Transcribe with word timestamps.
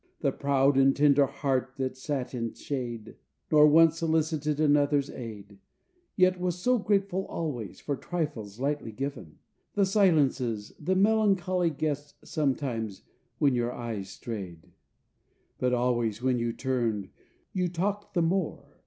The 0.21 0.31
proud 0.31 0.77
and 0.77 0.95
tender 0.95 1.27
heart 1.27 1.75
that 1.77 1.95
sat 1.95 2.33
in 2.33 2.55
shade 2.55 3.17
Nor 3.51 3.67
once 3.67 3.99
solicited 3.99 4.59
another's 4.59 5.11
aid, 5.11 5.59
Yet 6.15 6.39
was 6.39 6.57
so 6.57 6.79
grateful 6.79 7.27
always 7.27 7.79
For 7.79 7.95
trifles 7.95 8.59
lightly 8.59 8.91
given, 8.91 9.37
The 9.75 9.85
silences, 9.85 10.73
the 10.79 10.95
melancholy 10.95 11.69
guessed 11.69 12.15
Sometimes, 12.25 13.03
when 13.37 13.53
your 13.53 13.71
eyes 13.73 14.09
strayed. 14.09 14.71
But 15.59 15.71
always 15.71 16.19
when 16.19 16.39
you 16.39 16.51
turned, 16.51 17.09
you 17.53 17.67
talked 17.67 18.15
the 18.15 18.23
more. 18.23 18.65